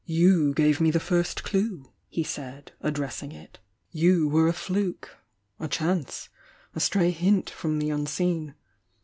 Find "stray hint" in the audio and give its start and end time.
6.79-7.51